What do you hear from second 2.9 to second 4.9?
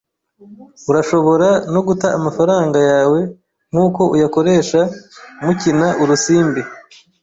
yawe nkuko uyakoresha